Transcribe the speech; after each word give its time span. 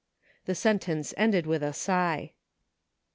The 0.45 0.55
sen 0.55 0.79
tence 0.79 1.13
ended 1.15 1.45
with 1.45 1.61
a 1.61 1.73
sigh. 1.73 2.33